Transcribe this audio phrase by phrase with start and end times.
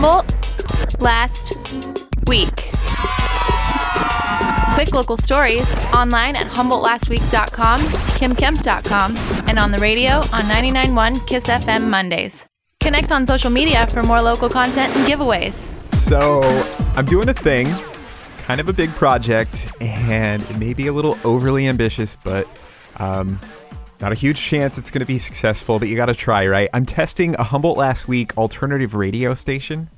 [0.00, 1.52] Humboldt last
[2.26, 2.70] week.
[4.72, 7.80] Quick local stories online at HumboldtLastWeek.com,
[8.16, 9.16] KimKemp.com,
[9.46, 12.46] and on the radio on 99.1 Kiss FM Mondays.
[12.80, 15.70] Connect on social media for more local content and giveaways.
[15.94, 16.40] So,
[16.96, 17.68] I'm doing a thing,
[18.44, 22.48] kind of a big project, and it may be a little overly ambitious, but
[22.96, 23.38] um,
[24.00, 26.70] not a huge chance it's going to be successful, but you got to try, right?
[26.72, 29.90] I'm testing a Humboldt Last Week alternative radio station.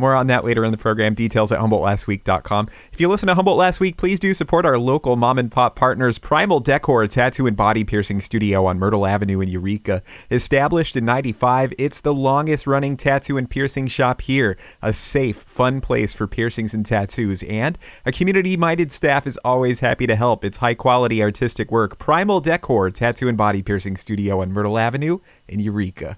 [0.00, 1.12] More on that later in the program.
[1.12, 2.68] Details at HumboldtLastWeek.com.
[2.90, 5.76] If you listen to Humboldt Last Week, please do support our local mom and pop
[5.76, 10.02] partners, Primal Decor, tattoo and body piercing studio on Myrtle Avenue in Eureka.
[10.30, 14.56] Established in 95, it's the longest running tattoo and piercing shop here.
[14.80, 17.42] A safe, fun place for piercings and tattoos.
[17.42, 20.46] And a community minded staff is always happy to help.
[20.46, 21.98] It's high quality artistic work.
[21.98, 26.16] Primal Decor, tattoo and body piercing studio on Myrtle Avenue in Eureka.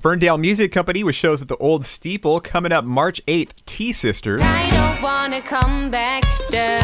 [0.00, 3.50] Ferndale Music Company with shows at the Old Steeple coming up March 8th.
[3.66, 4.40] T Sisters.
[4.42, 6.82] I don't wanna come back down.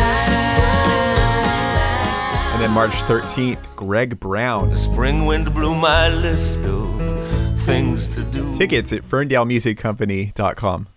[2.52, 4.68] And then March 13th, Greg Brown.
[4.68, 8.52] The spring wind blew my list of things to do.
[8.58, 10.88] Tickets at ferndalemusiccompany.com.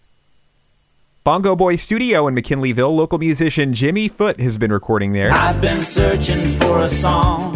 [1.23, 5.31] Bongo Boy Studio in McKinleyville, local musician Jimmy Foot has been recording there.
[5.31, 7.48] I've been searching for a song.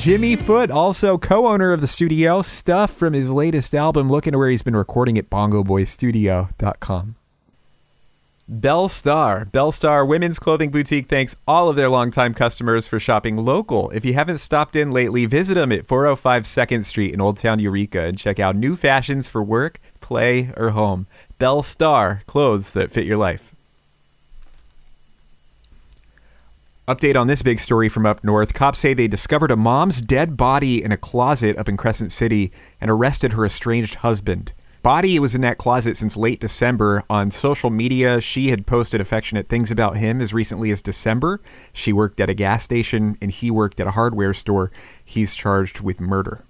[0.00, 4.38] Jimmy Foot, also co owner of the studio, stuff from his latest album, looking to
[4.38, 7.16] where he's been recording at bongoboystudio.com.
[8.48, 9.44] Belle Starr.
[9.44, 13.90] Belle Starr Women's Clothing Boutique thanks all of their longtime customers for shopping local.
[13.90, 17.58] If you haven't stopped in lately, visit them at 405 2nd Street in Old Town
[17.58, 21.08] Eureka and check out new fashions for work, play, or home.
[21.38, 23.54] Belle Starr, clothes that fit your life.
[26.90, 28.52] Update on this big story from up north.
[28.52, 32.50] Cops say they discovered a mom's dead body in a closet up in Crescent City
[32.80, 34.52] and arrested her estranged husband.
[34.82, 37.04] Body was in that closet since late December.
[37.08, 41.40] On social media, she had posted affectionate things about him as recently as December.
[41.72, 44.72] She worked at a gas station and he worked at a hardware store.
[45.04, 46.42] He's charged with murder.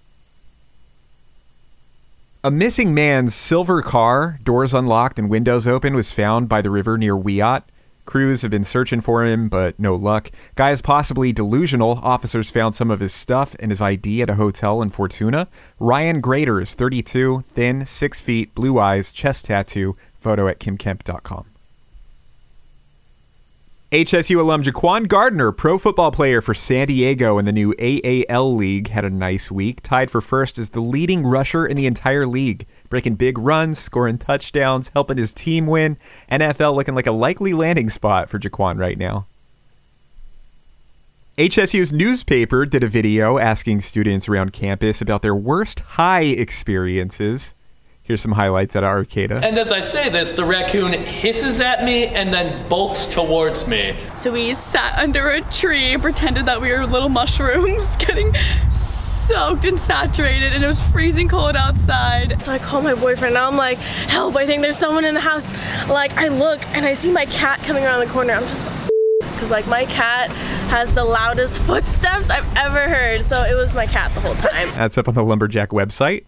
[2.42, 6.96] A missing man's silver car, doors unlocked and windows open, was found by the river
[6.96, 7.64] near Weott.
[8.10, 10.32] Crews have been searching for him, but no luck.
[10.56, 12.00] Guy is possibly delusional.
[12.02, 15.46] Officers found some of his stuff and his ID at a hotel in Fortuna.
[15.78, 19.96] Ryan Grader is 32, thin, 6 feet, blue eyes, chest tattoo.
[20.18, 21.59] Photo at kimkemp.com.
[23.92, 28.86] HSU alum Jaquan Gardner, pro football player for San Diego in the new AAF League,
[28.86, 29.80] had a nice week.
[29.82, 34.16] Tied for first as the leading rusher in the entire league, breaking big runs, scoring
[34.16, 35.96] touchdowns, helping his team win.
[36.30, 39.26] NFL looking like a likely landing spot for Jaquan right now.
[41.36, 47.56] HSU's newspaper did a video asking students around campus about their worst high experiences.
[48.10, 49.36] Here's some highlights at Arcata.
[49.36, 53.96] And as I say this, the raccoon hisses at me and then bolts towards me.
[54.16, 58.34] So we sat under a tree, pretended that we were little mushrooms, getting
[58.68, 62.42] soaked and saturated, and it was freezing cold outside.
[62.42, 63.34] So I called my boyfriend.
[63.34, 64.34] Now I'm like, help!
[64.34, 65.46] I think there's someone in the house.
[65.88, 68.32] Like I look and I see my cat coming around the corner.
[68.32, 68.66] I'm just
[69.20, 70.30] like, because like my cat
[70.70, 73.22] has the loudest footsteps I've ever heard.
[73.22, 74.68] So it was my cat the whole time.
[74.74, 76.24] That's up on the Lumberjack website.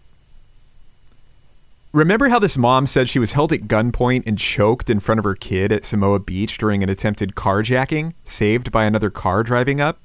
[1.93, 5.25] Remember how this mom said she was held at gunpoint and choked in front of
[5.25, 9.99] her kid at Samoa Beach during an attempted carjacking, saved by another car driving up?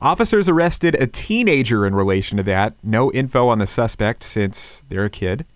[0.00, 2.74] Officers arrested a teenager in relation to that.
[2.82, 5.46] No info on the suspect since they're a kid.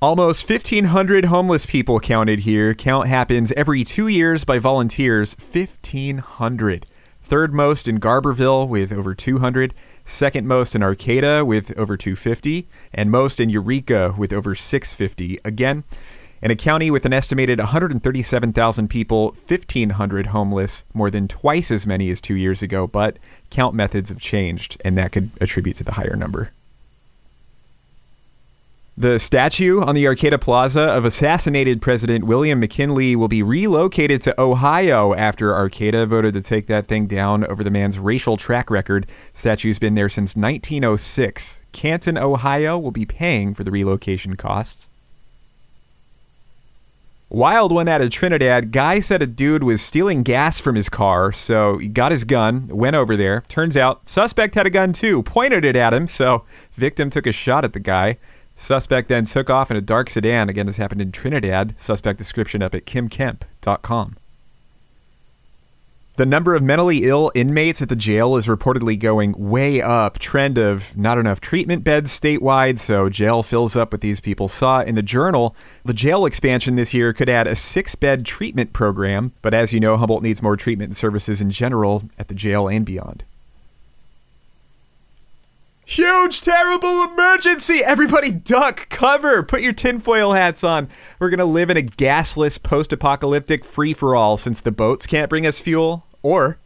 [0.00, 2.72] Almost 1,500 homeless people counted here.
[2.72, 5.36] Count happens every two years by volunteers.
[5.38, 6.86] 1,500.
[7.20, 9.74] Third most in Garberville with over 200.
[10.04, 12.68] Second most in Arcata with over 250.
[12.92, 15.40] And most in Eureka with over 650.
[15.44, 15.84] Again,
[16.42, 22.10] in a county with an estimated 137,000 people, 1,500 homeless, more than twice as many
[22.10, 25.92] as two years ago, but count methods have changed, and that could attribute to the
[25.92, 26.52] higher number.
[28.96, 34.40] The statue on the Arcata Plaza of assassinated President William McKinley will be relocated to
[34.40, 39.08] Ohio after Arcata voted to take that thing down over the man's racial track record.
[39.32, 41.60] Statue's been there since 1906.
[41.72, 44.88] Canton, Ohio will be paying for the relocation costs.
[47.28, 48.70] Wild one out of Trinidad.
[48.70, 52.68] Guy said a dude was stealing gas from his car, so he got his gun,
[52.68, 53.42] went over there.
[53.48, 56.44] Turns out, suspect had a gun too, pointed it at him, so
[56.74, 58.18] victim took a shot at the guy.
[58.56, 60.48] Suspect then took off in a dark sedan.
[60.48, 61.78] Again, this happened in Trinidad.
[61.78, 64.16] Suspect description up at kimkemp.com.
[66.16, 70.20] The number of mentally ill inmates at the jail is reportedly going way up.
[70.20, 74.46] Trend of not enough treatment beds statewide, so jail fills up with these people.
[74.46, 78.72] Saw in the journal the jail expansion this year could add a six bed treatment
[78.72, 82.68] program, but as you know, Humboldt needs more treatment services in general at the jail
[82.68, 83.24] and beyond.
[85.86, 87.84] Huge, terrible emergency!
[87.84, 90.88] Everybody duck, cover, put your tinfoil hats on.
[91.18, 95.28] We're gonna live in a gasless, post apocalyptic free for all since the boats can't
[95.28, 96.06] bring us fuel.
[96.22, 96.56] Or,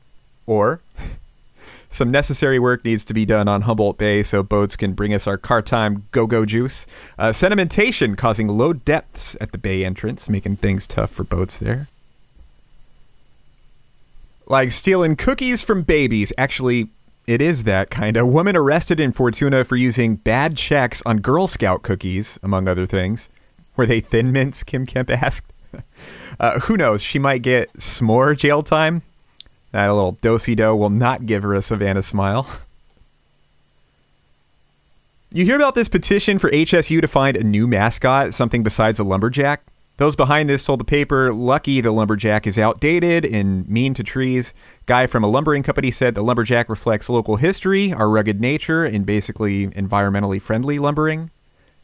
[0.47, 0.83] or,
[1.91, 5.27] some necessary work needs to be done on Humboldt Bay so boats can bring us
[5.27, 6.87] our car time go go juice.
[7.19, 11.89] Uh, sedimentation causing low depths at the bay entrance, making things tough for boats there.
[14.47, 16.33] Like stealing cookies from babies.
[16.39, 16.91] Actually,
[17.29, 18.17] it is that kind.
[18.17, 22.87] A woman arrested in Fortuna for using bad checks on Girl Scout cookies, among other
[22.87, 23.29] things.
[23.77, 24.63] Were they thin mints?
[24.63, 25.53] Kim Kemp asked.
[26.41, 27.03] uh, who knows?
[27.03, 29.03] She might get s'more jail time.
[29.73, 32.49] That little dosey do will not give her a Savannah smile.
[35.31, 39.05] You hear about this petition for HSU to find a new mascot, something besides a
[39.05, 39.63] lumberjack?
[39.99, 44.55] Those behind this told the paper, lucky the lumberjack is outdated and mean to trees.
[44.87, 49.05] Guy from a lumbering company said the lumberjack reflects local history, our rugged nature, and
[49.05, 51.33] basically environmentally friendly lumbering.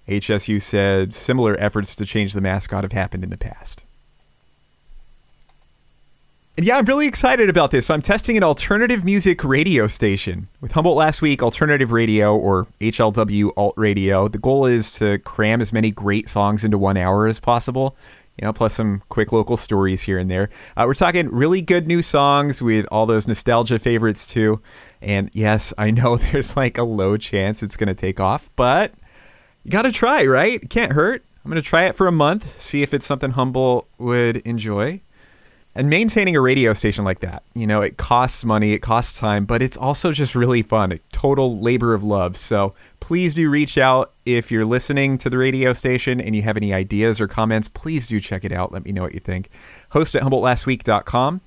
[0.08, 3.84] HSU said similar efforts to change the mascot have happened in the past.
[6.56, 7.86] And yeah, I'm really excited about this.
[7.86, 12.68] So I'm testing an alternative music radio station with Humboldt last week, alternative radio or
[12.80, 14.28] HLW alt radio.
[14.28, 17.96] The goal is to cram as many great songs into one hour as possible.
[18.38, 20.48] You know, plus some quick local stories here and there.
[20.76, 24.60] Uh, we're talking really good new songs with all those nostalgia favorites too.
[25.02, 28.92] And yes, I know there's like a low chance it's going to take off, but
[29.64, 30.70] you got to try, right?
[30.70, 31.24] Can't hurt.
[31.44, 35.00] I'm going to try it for a month, see if it's something Humboldt would enjoy.
[35.76, 39.44] And maintaining a radio station like that, you know, it costs money, it costs time,
[39.44, 40.92] but it's also just really fun.
[40.92, 42.36] A total labor of love.
[42.36, 46.56] So please do reach out if you're listening to the radio station and you have
[46.56, 47.68] any ideas or comments.
[47.68, 48.70] Please do check it out.
[48.70, 49.50] Let me know what you think.
[49.90, 51.40] Host at HumboldtLastWeek.com.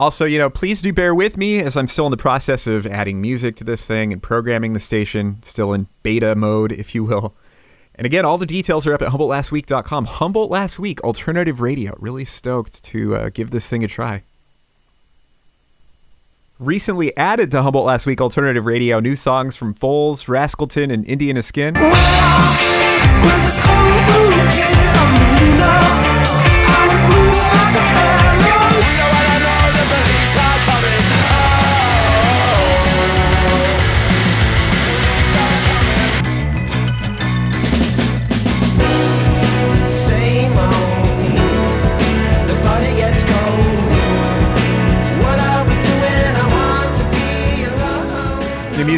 [0.00, 2.86] Also, you know, please do bear with me as I'm still in the process of
[2.86, 7.04] adding music to this thing and programming the station, still in beta mode, if you
[7.04, 7.36] will.
[8.00, 10.06] And again, all the details are up at HumboldtLastWeek.com.
[10.06, 11.94] Humboldt Last Week, alternative radio.
[11.98, 14.22] Really stoked to uh, give this thing a try.
[16.58, 21.42] Recently added to Humboldt Last Week Alternative Radio, new songs from Foals, Rascalton, and Indiana
[21.42, 21.74] Skin.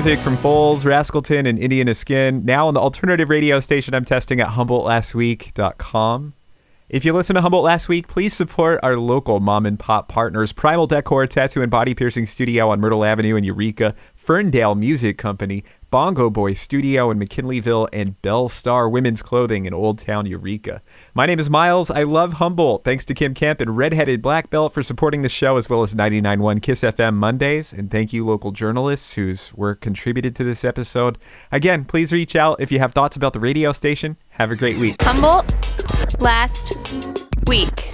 [0.05, 2.45] Music from Foals, Rascalton, and Indiana Skin.
[2.45, 6.35] Now on the alternative radio station I'm testing at HumboldtLastWeek.com.
[6.89, 10.53] If you listen to Humboldt last week, please support our local mom and pop partners
[10.53, 15.63] Primal Decor Tattoo and Body Piercing Studio on Myrtle Avenue in Eureka, Ferndale Music Company,
[15.93, 20.81] Bongo Boy Studio in McKinleyville, and Belle Starr Women's Clothing in Old Town Eureka.
[21.13, 21.91] My name is Miles.
[21.91, 22.83] I love Humboldt.
[22.83, 25.95] Thanks to Kim Kemp and Redheaded Black Belt for supporting the show, as well as
[25.95, 27.75] 99.1 Kiss FM Mondays.
[27.75, 31.19] And thank you, local journalists whose work contributed to this episode.
[31.53, 34.17] Again, please reach out if you have thoughts about the radio station.
[34.31, 34.97] Have a great week.
[35.03, 35.53] Humboldt
[36.23, 36.75] last
[37.47, 37.93] week.